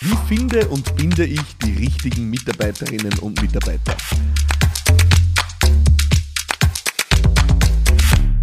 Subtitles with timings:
[0.00, 3.96] Wie finde und binde ich die richtigen Mitarbeiterinnen und Mitarbeiter?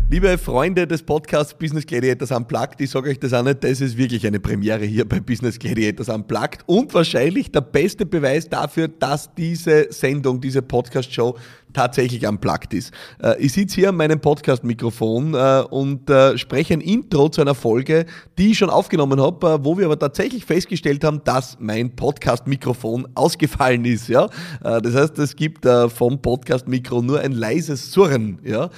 [0.10, 3.96] Liebe Freunde des Podcasts Business Gladiators Unplugged, ich sage euch das auch nicht, das ist
[3.96, 9.34] wirklich eine Premiere hier bei Business Gladiators Unplugged und wahrscheinlich der beste Beweis dafür, dass
[9.34, 11.38] diese Sendung, diese Podcast-Show
[11.76, 12.94] tatsächlich unplugged ist.
[13.22, 17.54] Äh, ich sitze hier an meinem Podcast-Mikrofon äh, und äh, spreche ein Intro zu einer
[17.54, 18.06] Folge,
[18.38, 23.84] die ich schon aufgenommen habe, wo wir aber tatsächlich festgestellt haben, dass mein Podcast-Mikrofon ausgefallen
[23.86, 24.08] ist.
[24.08, 24.30] Ja?
[24.62, 28.40] Das heißt, es gibt vom Podcast-Mikro nur ein leises Surren.
[28.44, 28.70] Ja?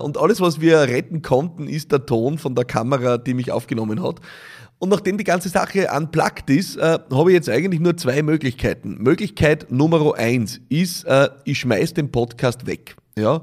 [0.00, 4.02] Und alles, was wir retten konnten, ist der Ton von der Kamera, die mich aufgenommen
[4.02, 4.20] hat.
[4.78, 8.96] Und nachdem die ganze Sache unplugged ist, äh, habe ich jetzt eigentlich nur zwei Möglichkeiten.
[8.98, 12.96] Möglichkeit Nummer eins ist, äh, ich schmeiß den Podcast weg.
[13.18, 13.42] Ja.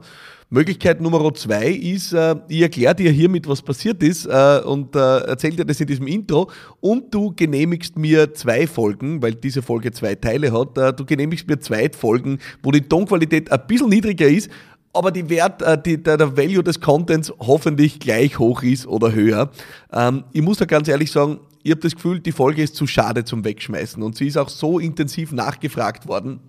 [0.49, 5.17] Möglichkeit Nummer zwei ist, äh, ich erkläre dir hiermit, was passiert ist äh, und äh,
[5.26, 9.91] erzähle dir das in diesem Intro und du genehmigst mir zwei Folgen, weil diese Folge
[9.91, 14.27] zwei Teile hat, äh, du genehmigst mir zwei Folgen, wo die Tonqualität ein bisschen niedriger
[14.27, 14.49] ist,
[14.96, 19.13] aber die Wert, äh, die, der, der Value des Contents hoffentlich gleich hoch ist oder
[19.13, 19.52] höher.
[19.91, 22.85] Ähm, ich muss da ganz ehrlich sagen, ich habe das Gefühl, die Folge ist zu
[22.85, 26.40] schade zum Wegschmeißen und sie ist auch so intensiv nachgefragt worden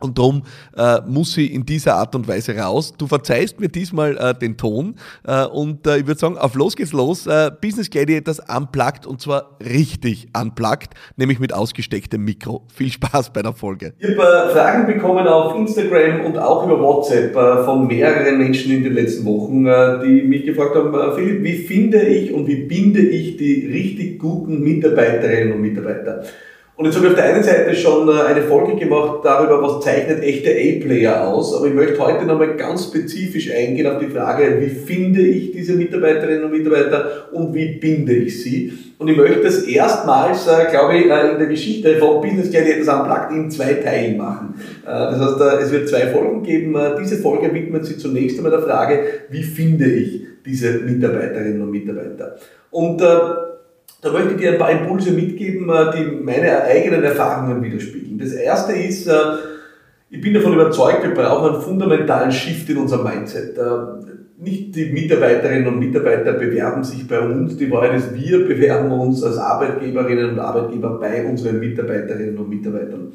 [0.00, 0.42] und darum
[0.76, 2.94] äh, muss sie in dieser Art und Weise raus.
[2.96, 6.76] Du verzeihst mir diesmal äh, den Ton äh, und äh, ich würde sagen, auf los
[6.76, 7.26] geht's los.
[7.26, 12.66] Äh, Business Gladiators unplugged und zwar richtig unplugged, nämlich mit ausgestecktem Mikro.
[12.74, 13.94] Viel Spaß bei der Folge.
[13.98, 18.72] Ich habe äh, Fragen bekommen auf Instagram und auch über WhatsApp äh, von mehreren Menschen
[18.72, 22.46] in den letzten Wochen, äh, die mich gefragt haben, äh, Philipp, wie finde ich und
[22.46, 26.24] wie binde ich die richtig guten Mitarbeiterinnen und Mitarbeiter?
[26.76, 29.84] Und jetzt habe ich auf der einen Seite schon äh, eine Folge gemacht darüber, was
[29.84, 31.54] zeichnet echte A-Player aus.
[31.54, 35.74] Aber ich möchte heute nochmal ganz spezifisch eingehen auf die Frage, wie finde ich diese
[35.74, 38.72] Mitarbeiterinnen und Mitarbeiter und wie binde ich sie.
[38.98, 42.88] Und ich möchte das erstmals, äh, glaube ich, äh, in der Geschichte von Business Gladiators
[42.88, 44.54] Unplugged in zwei Teilen machen.
[44.84, 46.76] Das heißt, es wird zwei Folgen geben.
[47.00, 52.36] Diese Folge widmet sich zunächst einmal der Frage, wie finde ich diese Mitarbeiterinnen und Mitarbeiter.
[52.70, 53.02] Und
[54.04, 58.18] da möchte ich dir ein paar Impulse mitgeben, äh, die meine eigenen Erfahrungen widerspiegeln.
[58.18, 59.12] Das erste ist, äh,
[60.10, 63.56] ich bin davon überzeugt, wir brauchen einen fundamentalen Shift in unserem Mindset.
[63.56, 63.62] Äh,
[64.38, 69.22] nicht die Mitarbeiterinnen und Mitarbeiter bewerben sich bei uns, die Wahrheit ist, wir bewerben uns
[69.22, 73.12] als Arbeitgeberinnen und Arbeitgeber bei unseren Mitarbeiterinnen und Mitarbeitern.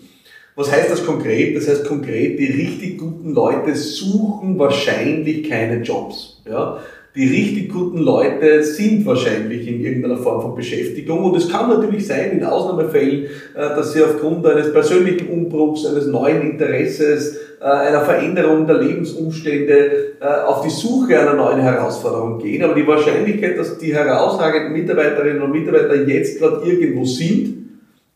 [0.56, 1.56] Was heißt das konkret?
[1.56, 6.42] Das heißt konkret, die richtig guten Leute suchen wahrscheinlich keine Jobs.
[6.50, 6.80] Ja?
[7.16, 11.24] Die richtig guten Leute sind wahrscheinlich in irgendeiner Form von Beschäftigung.
[11.24, 16.06] Und es kann natürlich sein, in Ausnahmefällen, äh, dass sie aufgrund eines persönlichen Umbruchs, eines
[16.06, 22.64] neuen Interesses, äh, einer Veränderung der Lebensumstände äh, auf die Suche einer neuen Herausforderung gehen.
[22.64, 27.56] Aber die Wahrscheinlichkeit, dass die herausragenden Mitarbeiterinnen und Mitarbeiter jetzt gerade irgendwo sind,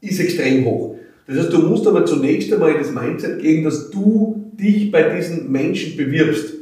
[0.02, 0.96] ist extrem hoch.
[1.26, 5.04] Das heißt, du musst aber zunächst einmal in das Mindset gehen, dass du dich bei
[5.04, 6.54] diesen Menschen bewirbst.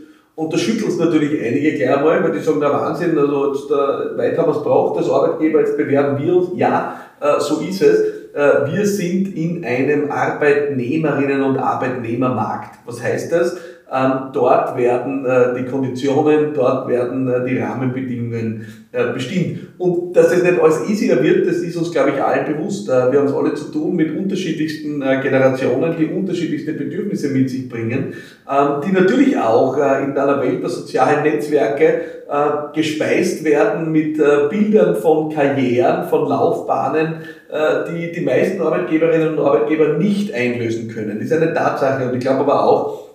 [0.41, 3.69] Und da schüttelt es natürlich einige gleich einmal, weil die sagen, der Wahnsinn, also jetzt,
[3.69, 6.50] äh, weit haben wir es braucht als Arbeitgeber, jetzt bewerben wir uns.
[6.56, 8.00] Ja, äh, so ist es.
[8.34, 12.79] Äh, wir sind in einem Arbeitnehmerinnen- und Arbeitnehmermarkt.
[12.88, 13.56] Was heißt das?
[13.94, 19.59] Ähm, dort werden äh, die Konditionen, dort werden äh, die Rahmenbedingungen äh, bestimmt.
[19.78, 22.88] Und dass das nicht alles easier wird, das ist uns, glaube ich, allen bewusst.
[22.88, 28.13] wir haben es alle zu tun mit unterschiedlichsten Generationen, die unterschiedlichste Bedürfnisse mit sich bringen,
[28.50, 32.02] ähm, die natürlich auch in einer Welt der sozialen Netzwerke
[32.73, 34.18] gespeist werden mit
[34.50, 37.16] Bildern von Karrieren, von Laufbahnen,
[37.90, 41.19] die die meisten Arbeitgeberinnen und Arbeitgeber nicht einlösen können.
[41.19, 43.10] Das ist eine Tatsache und ich glaube aber auch,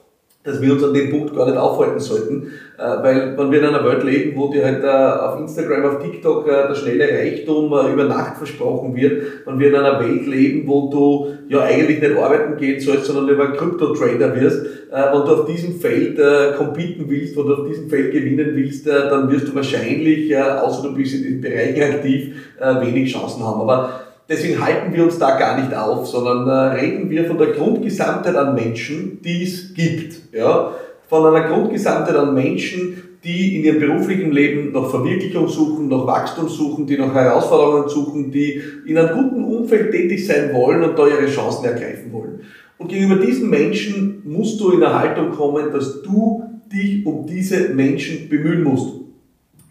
[0.47, 3.65] dass wir uns an dem Punkt gar nicht aufhalten sollten, äh, weil wenn wir in
[3.67, 7.67] einer Welt leben, wo dir halt äh, auf Instagram, auf TikTok äh, der schnelle Reichtum
[7.67, 12.17] über Nacht versprochen wird, wenn wir in einer Welt leben, wo du ja eigentlich nicht
[12.17, 16.19] arbeiten gehen sollst, sondern lieber Krypto-Trader wirst, wenn du auf diesem Feld
[16.57, 20.95] competen willst, wenn du auf diesem Feld gewinnen willst, dann wirst du wahrscheinlich, außer du
[20.95, 22.35] bist in diesem Bereich aktiv,
[22.81, 23.61] wenig Chancen haben.
[23.61, 27.49] Aber Deswegen halten wir uns da gar nicht auf, sondern äh, reden wir von der
[27.49, 30.35] Grundgesamtheit an Menschen, die es gibt.
[30.35, 30.73] Ja?
[31.09, 36.49] Von einer Grundgesamtheit an Menschen, die in ihrem beruflichen Leben nach Verwirklichung suchen, nach Wachstum
[36.49, 41.07] suchen, die nach Herausforderungen suchen, die in einem guten Umfeld tätig sein wollen und da
[41.07, 42.41] ihre Chancen ergreifen wollen.
[42.79, 46.43] Und gegenüber diesen Menschen musst du in eine Haltung kommen, dass du
[46.73, 48.95] dich um diese Menschen bemühen musst.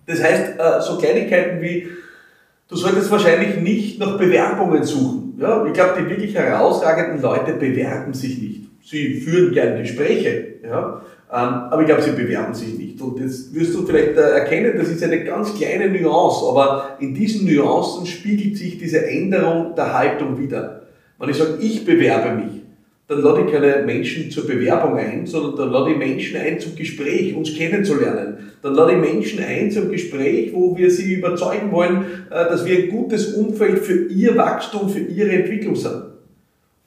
[0.06, 1.88] Das heißt, äh, so Kleinigkeiten wie
[2.68, 5.38] Du solltest wahrscheinlich nicht nach Bewerbungen suchen.
[5.40, 8.62] Ja, ich glaube, die wirklich herausragenden Leute bewerben sich nicht.
[8.84, 11.02] Sie führen gerne Gespräche, ja,
[11.32, 11.38] ähm,
[11.70, 13.00] aber ich glaube, sie bewerben sich nicht.
[13.02, 17.14] Und jetzt wirst du vielleicht äh, erkennen, das ist eine ganz kleine Nuance, aber in
[17.14, 20.82] diesen Nuancen spiegelt sich diese Änderung der Haltung wieder.
[21.20, 22.55] Wenn ich sage, ich bewerbe mich,
[23.08, 26.76] dann lade ich keine Menschen zur Bewerbung ein, sondern dann lade ich Menschen ein zum
[26.76, 28.52] Gespräch, uns kennenzulernen.
[28.64, 32.78] Dann lade ich Menschen ein zum Gespräch, wo wir sie überzeugen wollen, äh, dass wir
[32.78, 36.02] ein gutes Umfeld für ihr Wachstum, für ihre Entwicklung sind.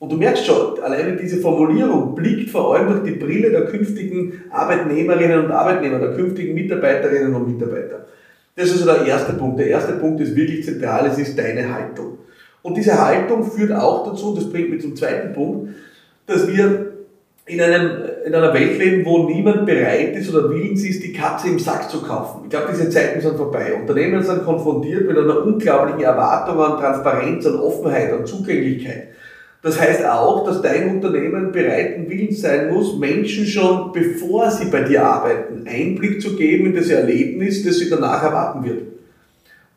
[0.00, 4.44] Und du merkst schon, alleine diese Formulierung blickt vor allem durch die Brille der künftigen
[4.50, 8.06] Arbeitnehmerinnen und Arbeitnehmer, der künftigen Mitarbeiterinnen und Mitarbeiter.
[8.54, 9.58] Das ist also der erste Punkt.
[9.60, 12.18] Der erste Punkt ist wirklich zentral, es ist deine Haltung.
[12.62, 15.70] Und diese Haltung führt auch dazu, und das bringt mich zum zweiten Punkt,
[16.28, 16.92] dass wir
[17.46, 17.90] in, einem,
[18.26, 21.90] in einer Welt leben, wo niemand bereit ist oder willens ist, die Katze im Sack
[21.90, 22.42] zu kaufen.
[22.44, 23.74] Ich glaube, diese Zeiten sind vorbei.
[23.74, 29.08] Unternehmen sind konfrontiert mit einer unglaublichen Erwartung an Transparenz, an Offenheit, an Zugänglichkeit.
[29.62, 34.66] Das heißt auch, dass dein Unternehmen bereit und willens sein muss, Menschen schon, bevor sie
[34.66, 38.97] bei dir arbeiten, Einblick zu geben in das Erlebnis, das sie danach erwarten wird.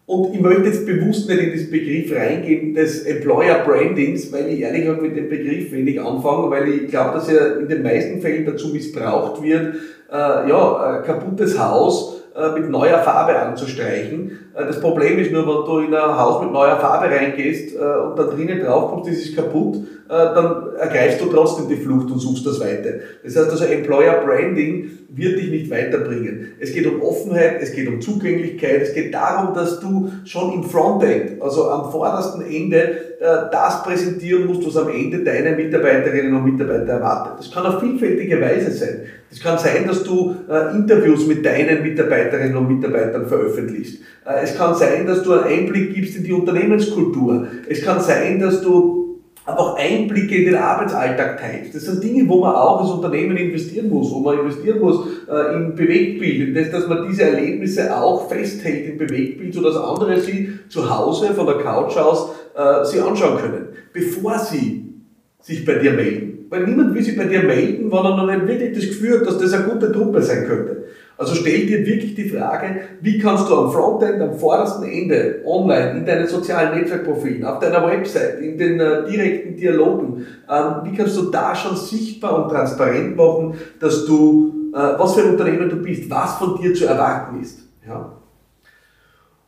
[0.05, 4.59] Und ich möchte jetzt bewusst nicht in diesen Begriff reingehen des Employer Brandings, weil ich
[4.59, 8.19] ehrlich gesagt mit dem Begriff wenig anfange, weil ich glaube, dass er in den meisten
[8.19, 9.75] Fällen dazu missbraucht wird,
[10.11, 12.20] äh, ja, kaputtes Haus
[12.55, 14.51] mit neuer Farbe anzustreichen.
[14.55, 17.79] Äh, das Problem ist nur, wenn du in ein Haus mit neuer Farbe reingehst äh,
[17.79, 22.59] und da drinnen draufkommst, ist kaputt, dann ergreifst du trotzdem die Flucht und suchst das
[22.59, 22.99] Weite.
[23.23, 26.51] Das heißt also, Employer Branding wird dich nicht weiterbringen.
[26.59, 30.63] Es geht um Offenheit, es geht um Zugänglichkeit, es geht darum, dass du schon im
[30.65, 36.93] Frontend, also am vordersten Ende, das präsentieren musst, was am Ende deine Mitarbeiterinnen und Mitarbeiter
[36.93, 37.33] erwartet.
[37.37, 39.01] Das kann auf vielfältige Weise sein.
[39.29, 40.35] Es kann sein, dass du
[40.73, 44.01] Interviews mit deinen Mitarbeiterinnen und Mitarbeitern veröffentlichst.
[44.41, 47.45] Es kann sein, dass du einen Einblick gibst in die Unternehmenskultur.
[47.69, 49.01] Es kann sein, dass du
[49.45, 51.73] einfach Einblicke in den Arbeitsalltag teilst.
[51.73, 55.55] Das sind Dinge, wo man auch als Unternehmen investieren muss, wo man investieren muss äh,
[55.55, 60.59] in Bewegtbild, in das, dass man diese Erlebnisse auch festhält im Bewegtbild, sodass andere sie
[60.69, 64.93] zu Hause von der Couch aus äh, sie anschauen können, bevor sie
[65.41, 66.47] sich bei dir melden.
[66.49, 69.27] Weil niemand will sich bei dir melden, wenn er noch nicht wirklich das Gefühl hat,
[69.27, 70.83] dass das eine gute Truppe sein könnte.
[71.17, 75.99] Also stell dir wirklich die Frage, wie kannst du am Frontend, am vordersten Ende, online,
[75.99, 81.15] in deinen sozialen Netzwerkprofilen, auf deiner Website, in den äh, direkten Dialogen, ähm, wie kannst
[81.17, 85.75] du da schon sichtbar und transparent machen, dass du, äh, was für ein Unternehmen du
[85.75, 87.59] bist, was von dir zu erwarten ist.
[87.87, 88.20] Ja?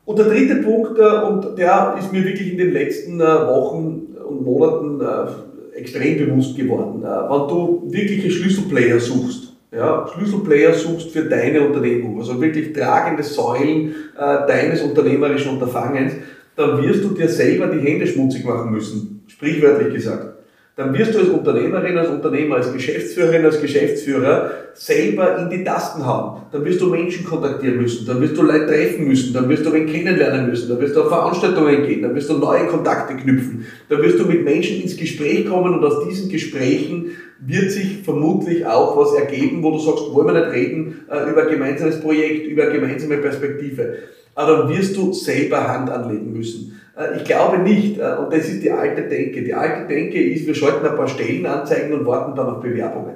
[0.06, 4.16] Und der dritte Punkt, äh, und der ist mir wirklich in den letzten äh, Wochen
[4.28, 11.24] und Monaten äh, extrem bewusst geworden, wenn du wirkliche Schlüsselplayer suchst, ja, Schlüsselplayer suchst für
[11.24, 16.14] deine Unternehmung, also wirklich tragende Säulen deines unternehmerischen Unterfangens,
[16.56, 20.33] dann wirst du dir selber die Hände schmutzig machen müssen, sprichwörtlich gesagt
[20.76, 26.04] dann wirst du als Unternehmerin, als Unternehmer, als Geschäftsführerin, als Geschäftsführer selber in die Tasten
[26.04, 26.42] hauen.
[26.52, 29.72] Dann wirst du Menschen kontaktieren müssen, dann wirst du Leute treffen müssen, dann wirst du
[29.72, 33.68] wen kennenlernen müssen, dann wirst du auf Veranstaltungen gehen, dann wirst du neue Kontakte knüpfen,
[33.88, 38.66] dann wirst du mit Menschen ins Gespräch kommen und aus diesen Gesprächen wird sich vermutlich
[38.66, 42.48] auch was ergeben, wo du sagst, wollen wir nicht reden äh, über ein gemeinsames Projekt,
[42.48, 43.98] über eine gemeinsame Perspektive.
[44.36, 46.82] Aber wirst du selber Hand anlegen müssen.
[46.98, 49.44] Äh, ich glaube nicht, äh, und das ist die alte Denke.
[49.44, 53.16] Die alte Denke ist, wir schalten ein paar Stellenanzeigen und warten dann auf Bewerbungen.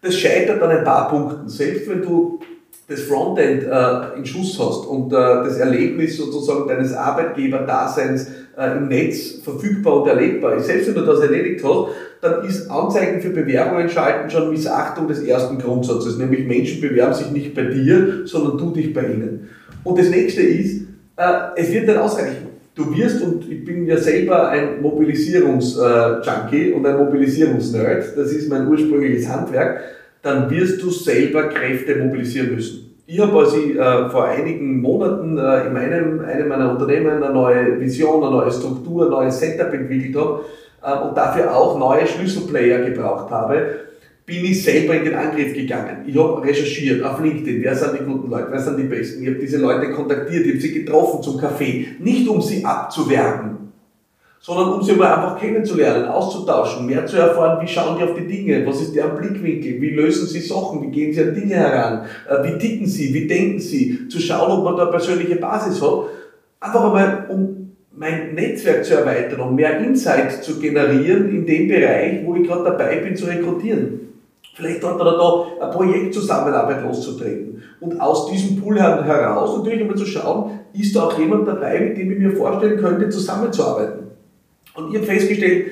[0.00, 1.48] Das scheitert an ein paar Punkten.
[1.48, 2.40] Selbst wenn du
[2.88, 8.88] das Frontend äh, in Schuss hast und äh, das Erlebnis sozusagen deines Arbeitgeberdaseins äh, im
[8.88, 11.88] Netz verfügbar und erlebbar ist, selbst wenn du das erledigt hast,
[12.20, 17.30] dann ist Anzeigen für Bewerbungen schalten schon Missachtung des ersten Grundsatzes, nämlich Menschen bewerben sich
[17.30, 19.48] nicht bei dir, sondern du dich bei ihnen.
[19.84, 20.82] Und das nächste ist,
[21.16, 22.48] äh, es wird nicht ausreichen.
[22.74, 28.66] Du wirst, und ich bin ja selber ein Mobilisierungsjunkie und ein Mobilisierungsnerd, das ist mein
[28.66, 29.80] ursprüngliches Handwerk,
[30.22, 32.96] dann wirst du selber Kräfte mobilisieren müssen.
[33.06, 37.78] Ich habe also äh, vor einigen Monaten äh, in meinem, einem meiner Unternehmen eine neue
[37.78, 40.44] Vision, eine neue Struktur, ein neues Setup entwickelt habe
[40.82, 43.91] äh, und dafür auch neue Schlüsselplayer gebraucht habe
[44.24, 46.04] bin ich selber in den Angriff gegangen.
[46.06, 49.22] Ich habe recherchiert auf LinkedIn, wer sind die guten Leute, wer sind die Besten.
[49.22, 51.88] Ich habe diese Leute kontaktiert, ich habe sie getroffen zum Kaffee.
[51.98, 53.72] Nicht um sie abzuwerben,
[54.38, 58.26] sondern um sie mal einfach kennenzulernen, auszutauschen, mehr zu erfahren, wie schauen die auf die
[58.26, 62.06] Dinge, was ist deren Blickwinkel, wie lösen sie Sachen, wie gehen sie an Dinge heran,
[62.28, 65.82] äh, wie ticken sie, wie denken sie, zu schauen, ob man da eine persönliche Basis
[65.82, 66.06] hat.
[66.60, 72.24] Einfach einmal, um mein Netzwerk zu erweitern, um mehr Insight zu generieren in dem Bereich,
[72.24, 74.11] wo ich gerade dabei bin zu rekrutieren.
[74.54, 77.62] Vielleicht dort oder da eine Projektzusammenarbeit loszutreten.
[77.80, 81.96] Und aus diesem Pool heraus natürlich einmal zu schauen, ist da auch jemand dabei, mit
[81.96, 84.08] dem ich mir vorstellen könnte, zusammenzuarbeiten.
[84.74, 85.66] Und ich habe festgestellt,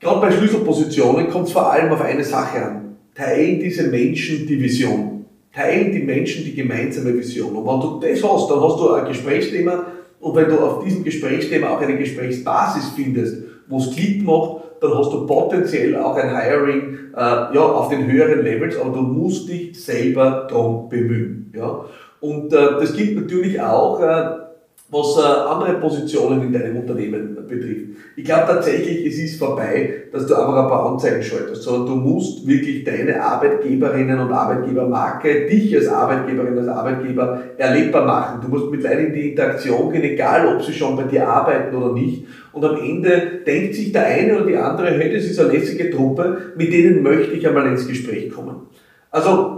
[0.00, 2.96] gerade bei Schlüsselpositionen kommt es vor allem auf eine Sache an.
[3.14, 5.24] Teilen diese Menschen die Vision.
[5.54, 7.56] Teilen die Menschen die gemeinsame Vision.
[7.56, 9.86] Und wenn du das hast, dann hast du ein Gesprächsthema
[10.20, 14.98] und wenn du auf diesem Gesprächsthema auch eine Gesprächsbasis findest, wo es Klick macht, dann
[14.98, 17.20] hast du potenziell auch ein Hiring äh,
[17.54, 21.52] ja, auf den höheren Levels, aber du musst dich selber darum bemühen.
[21.54, 21.84] Ja?
[22.20, 24.43] Und äh, das gilt natürlich auch, äh,
[24.90, 27.86] was äh, andere Positionen in deinem Unternehmen betrifft.
[28.16, 31.96] Ich glaube tatsächlich, es ist vorbei, dass du einfach ein paar Anzeigen schaltest, sondern du
[31.96, 38.40] musst wirklich deine Arbeitgeberinnen und Arbeitgebermarke, dich als Arbeitgeberin, als Arbeitgeber erlebbar machen.
[38.42, 41.74] Du musst mit Leuten in die Interaktion gehen, egal ob sie schon bei dir arbeiten
[41.74, 42.26] oder nicht.
[42.52, 45.90] Und am Ende denkt sich der eine oder die andere, hey, das ist eine lässige
[45.90, 48.68] Truppe, mit denen möchte ich einmal ins Gespräch kommen.
[49.10, 49.53] Also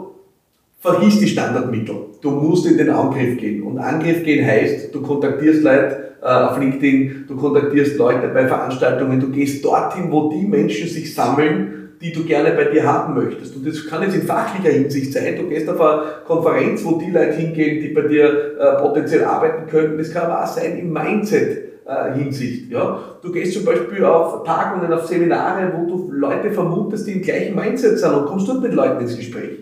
[0.78, 1.96] vergiss die Standardmittel.
[2.20, 3.62] Du musst in den Angriff gehen.
[3.62, 9.20] Und Angriff gehen heißt, du kontaktierst Leute äh, auf LinkedIn, du kontaktierst Leute bei Veranstaltungen,
[9.20, 13.56] du gehst dorthin, wo die Menschen sich sammeln, die du gerne bei dir haben möchtest.
[13.56, 15.36] Und das kann jetzt in fachlicher Hinsicht sein.
[15.36, 19.66] Du gehst auf eine Konferenz, wo die Leute hingehen, die bei dir äh, potenziell arbeiten
[19.66, 19.96] könnten.
[19.96, 21.64] Das kann aber auch sein im Mindset.
[21.86, 22.68] Äh, Hinsicht.
[22.68, 22.98] Ja?
[23.22, 27.54] Du gehst zum Beispiel auf Tagungen, auf Seminare, wo du Leute vermutest, die im gleichen
[27.54, 29.60] Mindset sind und kommst dort mit Leuten ins Gespräch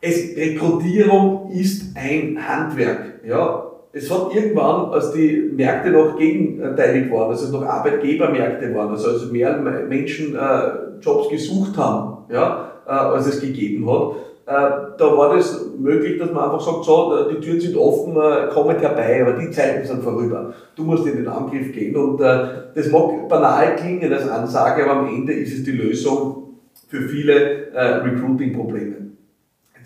[0.00, 3.20] es, Rekrutierung ist ein Handwerk.
[3.26, 8.90] Ja, es hat irgendwann, als die Märkte noch gegenteilig waren, also es noch Arbeitgebermärkte waren,
[8.90, 9.56] also als mehr
[9.88, 15.70] Menschen äh, Jobs gesucht haben, ja, äh, als es gegeben hat, äh, da war das
[15.78, 19.50] möglich, dass man einfach sagt, so, die Türen sind offen, äh, kommt herbei, aber die
[19.50, 20.52] Zeiten sind vorüber.
[20.76, 22.38] Du musst in den Angriff gehen und äh,
[22.74, 27.72] das mag banal klingen als Ansage, aber am Ende ist es die Lösung für viele
[27.72, 29.06] äh, Recruiting-Probleme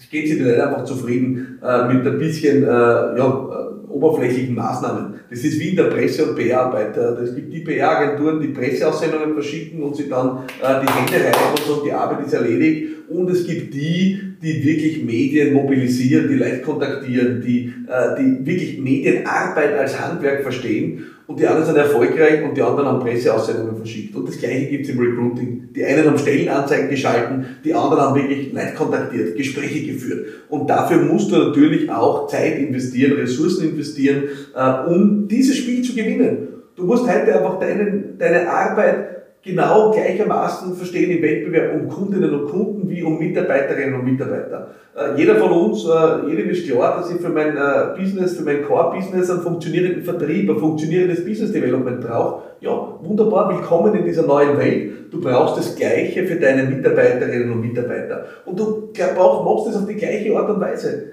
[0.09, 5.15] geht sie nicht einfach zufrieden äh, mit ein bisschen äh, ja, äh, oberflächlichen Maßnahmen.
[5.29, 6.97] Das ist wie in der Presse- und PR-Arbeit.
[6.97, 11.53] Äh, es gibt die PR-Agenturen, die Presseaussendungen verschicken und sie dann äh, die Hände reiben
[11.53, 12.87] und sagen, die Arbeit ist erledigt.
[13.09, 18.79] Und es gibt die, die wirklich Medien mobilisieren, die Leute kontaktieren, die, äh, die wirklich
[18.79, 24.17] Medienarbeit als Handwerk verstehen und die anderen sind erfolgreich und die anderen haben Presseaussendungen verschickt.
[24.17, 25.69] Und das gleiche gibt es im Recruiting.
[25.73, 30.27] Die einen haben Stellenanzeigen geschalten, die anderen haben wirklich Leute kontaktiert, Gespräche geführt.
[30.49, 34.25] Und dafür musst du natürlich auch Zeit investieren, Ressourcen investieren,
[34.57, 36.49] äh, um dieses Spiel zu gewinnen.
[36.75, 42.51] Du musst heute einfach deinen, deine Arbeit genau gleichermaßen verstehen im Wettbewerb um Kundinnen und
[42.51, 44.69] Kunden wie um Mitarbeiterinnen und Mitarbeiter.
[44.95, 48.45] Äh, jeder von uns, äh, jedem ist klar, dass ich für mein äh, Business, für
[48.45, 52.43] mein Core-Business einen funktionierenden Vertrieb, ein funktionierendes Business Development brauche.
[52.61, 54.93] Ja, wunderbar, willkommen in dieser neuen Welt.
[55.11, 58.27] Du brauchst das Gleiche für deine Mitarbeiterinnen und Mitarbeiter.
[58.45, 61.05] Und du glaub, machst das auf die gleiche Art und Weise.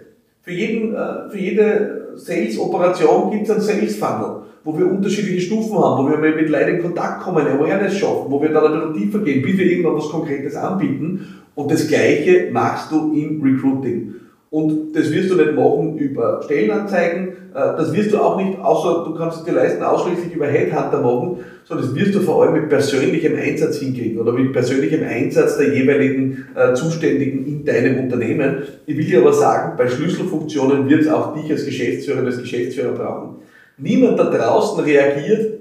[0.41, 0.95] Für, jeden,
[1.29, 6.49] für jede Sales-Operation gibt es einen Sales-Funnel wo wir unterschiedliche Stufen haben, wo wir mit
[6.49, 9.65] Leuten in Kontakt kommen, Awareness schaffen, wo wir dann ein bisschen tiefer gehen, bis wir
[9.65, 11.25] irgendwann was Konkretes anbieten.
[11.55, 14.15] Und das Gleiche machst du im Recruiting.
[14.49, 19.05] Und das wirst du nicht machen über Stellenanzeigen, äh, das wirst du auch nicht, außer
[19.05, 22.53] du kannst es dir leisten, ausschließlich über Headhunter machen, sondern das wirst du vor allem
[22.53, 28.63] mit persönlichem Einsatz hinkriegen oder mit persönlichem Einsatz der jeweiligen äh, Zuständigen in deinem Unternehmen.
[28.85, 32.91] Ich will dir aber sagen, bei Schlüsselfunktionen wird es auch dich als Geschäftsführer, als Geschäftsführer
[32.91, 33.46] brauchen.
[33.77, 35.59] Niemand da draußen reagiert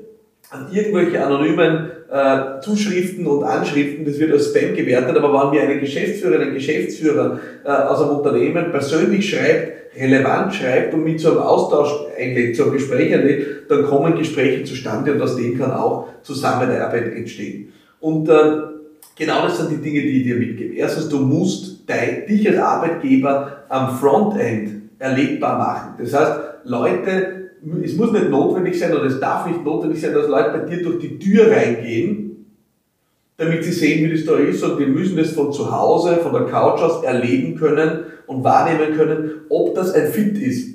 [0.50, 5.68] an irgendwelche anonymen äh, Zuschriften und Anschriften, das wird als Spam gewertet, aber wenn mir
[5.68, 11.32] eine Geschäftsführerin, ein Geschäftsführer äh, aus einem Unternehmen persönlich schreibt, relevant schreibt und mit so
[11.32, 15.73] einem Austausch einlädt, zu einem Gespräch einlädt, dann kommen Gespräche zustande und aus dem kann
[15.73, 17.73] auch Zusammenarbeit entstehen.
[18.00, 18.58] Und äh,
[19.18, 20.75] genau das sind die Dinge, die ich dir mitgebe.
[20.75, 25.94] Erstens, du musst dich als Arbeitgeber am Frontend erlebbar machen.
[25.99, 27.36] Das heißt, Leute
[27.82, 30.82] es muss nicht notwendig sein oder es darf nicht notwendig sein, dass Leute bei dir
[30.82, 32.46] durch die Tür reingehen,
[33.36, 36.32] damit sie sehen, wie das da ist und die müssen das von zu Hause, von
[36.32, 40.75] der Couch aus erleben können und wahrnehmen können, ob das ein Fit ist.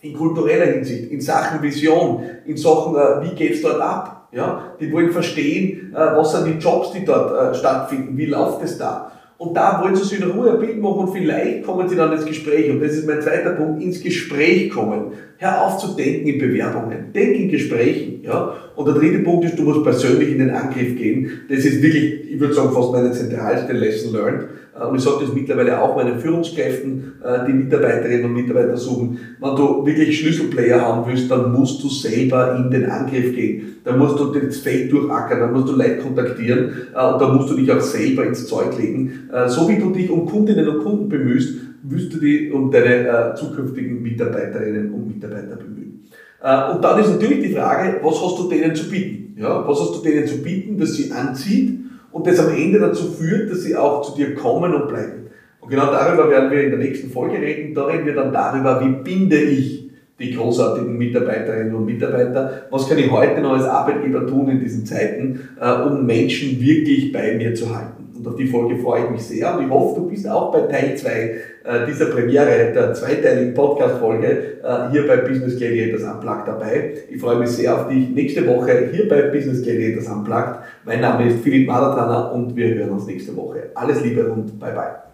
[0.00, 4.28] In kultureller Hinsicht, in Sachen Vision, in Sachen, äh, wie geht's dort ab?
[4.32, 8.62] Ja, die wollen verstehen, äh, was sind die Jobs, die dort äh, stattfinden, wie läuft
[8.62, 9.12] es da?
[9.36, 12.12] Und da wollen sie sich in Ruhe ein Bild machen und vielleicht kommen sie dann
[12.12, 12.70] ins Gespräch.
[12.70, 15.12] Und das ist mein zweiter Punkt, ins Gespräch kommen.
[15.38, 17.12] Hör auf zu denken in Bewerbungen.
[17.12, 18.20] Denk in Gesprächen.
[18.22, 18.54] Ja?
[18.76, 21.30] Und der dritte Punkt ist, du musst persönlich in den Angriff gehen.
[21.48, 24.48] Das ist wirklich, ich würde sagen, fast meine zentralste Lesson learned.
[24.78, 29.18] Äh, und ich sage das mittlerweile auch meinen Führungskräften, äh, die Mitarbeiterinnen und Mitarbeiter suchen.
[29.40, 33.76] Wenn du wirklich Schlüsselplayer haben willst, dann musst du selber in den Angriff gehen.
[33.84, 37.50] Da musst du das Feld durchackern, da musst du Leute kontaktieren äh, und da musst
[37.50, 39.28] du dich auch selber ins Zeug legen.
[39.46, 44.02] So wie du dich um Kundinnen und Kunden bemühst, wirst du dich um deine zukünftigen
[44.02, 46.04] Mitarbeiterinnen und Mitarbeiter bemühen.
[46.40, 49.36] Und dann ist natürlich die Frage, was hast du denen zu bieten?
[49.38, 51.83] Ja, was hast du denen zu bieten, dass sie anzieht,
[52.14, 55.26] und das am Ende dazu führt, dass sie auch zu dir kommen und bleiben.
[55.60, 57.74] Und genau darüber werden wir in der nächsten Folge reden.
[57.74, 59.90] Da reden wir dann darüber, wie binde ich
[60.20, 62.66] die großartigen Mitarbeiterinnen und Mitarbeiter.
[62.70, 67.12] Was kann ich heute noch als Arbeitgeber tun in diesen Zeiten, äh, um Menschen wirklich
[67.12, 68.03] bei mir zu halten?
[68.24, 70.60] Und auf die Folge freue ich mich sehr und ich hoffe, du bist auch bei
[70.60, 76.94] Teil 2 äh, dieser Premiere der zweiteiligen Podcast-Folge äh, hier bei Business Gladiators Unplugged dabei.
[77.10, 80.60] Ich freue mich sehr auf dich nächste Woche hier bei Business Gladiators Unplugged.
[80.86, 83.70] Mein Name ist Philipp Madertraner und wir hören uns nächste Woche.
[83.74, 85.13] Alles Liebe und bye bye.